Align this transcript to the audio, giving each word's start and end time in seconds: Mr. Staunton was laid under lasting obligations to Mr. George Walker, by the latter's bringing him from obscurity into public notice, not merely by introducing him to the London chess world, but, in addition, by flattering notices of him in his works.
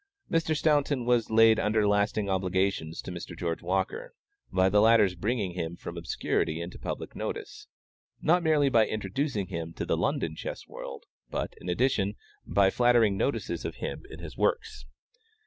Mr. 0.31 0.57
Staunton 0.57 1.05
was 1.05 1.29
laid 1.29 1.59
under 1.59 1.87
lasting 1.87 2.27
obligations 2.27 3.03
to 3.03 3.11
Mr. 3.11 3.37
George 3.37 3.61
Walker, 3.61 4.15
by 4.51 4.67
the 4.67 4.81
latter's 4.81 5.13
bringing 5.13 5.51
him 5.53 5.75
from 5.75 5.95
obscurity 5.95 6.59
into 6.59 6.79
public 6.79 7.15
notice, 7.15 7.67
not 8.19 8.41
merely 8.41 8.67
by 8.67 8.87
introducing 8.87 9.45
him 9.49 9.73
to 9.73 9.85
the 9.85 9.95
London 9.95 10.35
chess 10.35 10.67
world, 10.67 11.05
but, 11.29 11.53
in 11.61 11.69
addition, 11.69 12.15
by 12.47 12.71
flattering 12.71 13.15
notices 13.15 13.63
of 13.63 13.75
him 13.75 14.01
in 14.09 14.17
his 14.17 14.35
works. 14.35 14.85